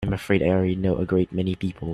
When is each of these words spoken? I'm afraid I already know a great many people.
I'm 0.03 0.13
afraid 0.13 0.41
I 0.41 0.47
already 0.47 0.75
know 0.75 0.97
a 0.97 1.05
great 1.05 1.31
many 1.31 1.53
people. 1.53 1.89